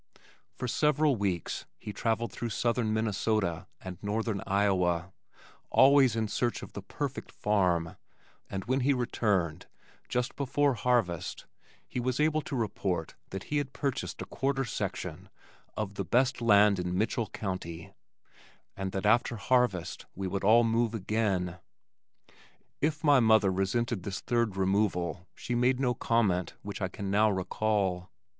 [0.55, 5.13] For several weeks he travelled through southern Minnesota and northern Iowa,
[5.69, 7.97] always in search of the perfect farm,
[8.49, 9.67] and when he returned,
[10.09, 11.45] just before harvest,
[11.87, 15.29] he was able to report that he had purchased a quarter section
[15.77, 17.93] of "the best land in Mitchell County"
[18.75, 21.59] and that after harvest we would all move again.
[22.81, 27.29] If my mother resented this third removal she made no comment which I can now
[27.29, 28.09] recall.